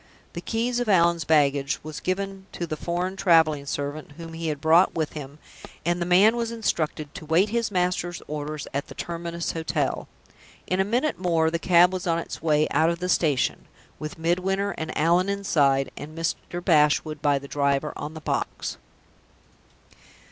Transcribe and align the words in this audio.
The 0.33 0.41
keys 0.41 0.79
of 0.79 0.89
Allan's 0.89 1.25
baggage 1.25 1.79
was 1.83 1.99
given 1.99 2.47
to 2.53 2.65
the 2.65 2.75
foreign 2.75 3.15
traveling 3.15 3.67
servant 3.67 4.13
whom 4.13 4.33
he 4.33 4.47
had 4.47 4.59
brought 4.59 4.95
with 4.95 5.13
him, 5.13 5.37
and 5.85 6.01
the 6.01 6.07
man 6.07 6.35
was 6.35 6.51
instructed 6.51 7.13
to 7.13 7.23
wait 7.27 7.49
his 7.49 7.69
master's 7.69 8.19
orders 8.27 8.67
at 8.73 8.87
the 8.87 8.95
terminus 8.95 9.51
hotel. 9.51 10.07
In 10.65 10.79
a 10.79 10.83
minute 10.83 11.19
more 11.19 11.51
the 11.51 11.59
cab 11.59 11.93
was 11.93 12.07
on 12.07 12.17
its 12.17 12.41
way 12.41 12.67
out 12.71 12.89
of 12.89 12.97
the 12.97 13.09
station 13.09 13.67
with 13.99 14.17
Midwinter 14.17 14.71
and 14.71 14.91
Allan 14.97 15.29
inside, 15.29 15.91
and 15.95 16.17
Mr. 16.17 16.65
Bashwood 16.65 17.21
by 17.21 17.37
the 17.37 17.47
driver 17.47 17.93
on 17.95 18.15
the 18.15 18.21
box. 18.21 18.77